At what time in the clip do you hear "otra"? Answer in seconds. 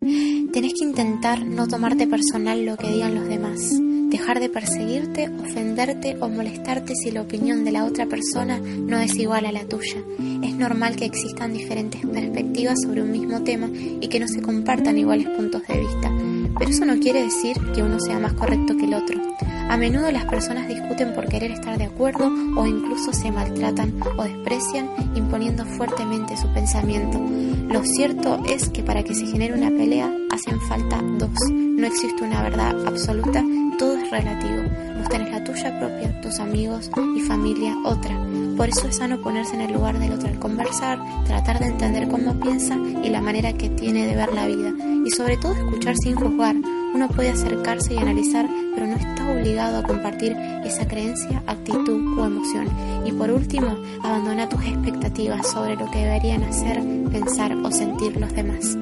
7.84-8.06, 37.84-38.18